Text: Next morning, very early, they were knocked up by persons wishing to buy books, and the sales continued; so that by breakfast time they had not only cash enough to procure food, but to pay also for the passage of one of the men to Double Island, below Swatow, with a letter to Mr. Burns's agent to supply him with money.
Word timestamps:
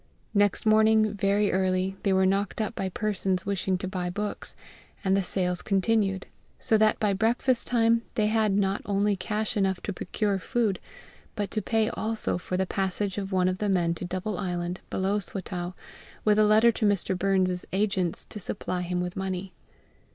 Next 0.33 0.65
morning, 0.65 1.13
very 1.13 1.51
early, 1.51 1.95
they 2.01 2.11
were 2.11 2.25
knocked 2.25 2.59
up 2.59 2.73
by 2.73 2.89
persons 2.89 3.45
wishing 3.45 3.77
to 3.77 3.87
buy 3.87 4.09
books, 4.09 4.55
and 5.03 5.15
the 5.15 5.21
sales 5.21 5.61
continued; 5.61 6.25
so 6.57 6.75
that 6.75 6.99
by 6.99 7.13
breakfast 7.13 7.67
time 7.67 8.01
they 8.15 8.25
had 8.25 8.51
not 8.57 8.81
only 8.87 9.15
cash 9.15 9.55
enough 9.55 9.79
to 9.81 9.93
procure 9.93 10.39
food, 10.39 10.79
but 11.35 11.51
to 11.51 11.61
pay 11.61 11.87
also 11.91 12.39
for 12.39 12.57
the 12.57 12.65
passage 12.65 13.19
of 13.19 13.31
one 13.31 13.47
of 13.47 13.59
the 13.59 13.69
men 13.69 13.93
to 13.93 14.03
Double 14.03 14.39
Island, 14.39 14.81
below 14.89 15.19
Swatow, 15.19 15.75
with 16.25 16.39
a 16.39 16.45
letter 16.45 16.71
to 16.71 16.85
Mr. 16.87 17.15
Burns's 17.15 17.67
agent 17.71 18.15
to 18.29 18.39
supply 18.39 18.81
him 18.81 19.01
with 19.01 19.15
money. 19.15 19.53